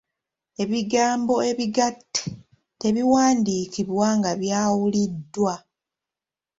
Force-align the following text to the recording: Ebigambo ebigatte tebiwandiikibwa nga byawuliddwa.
Ebigambo 0.63 1.35
ebigatte 1.49 2.23
tebiwandiikibwa 2.81 4.07
nga 4.17 4.31
byawuliddwa. 4.41 5.53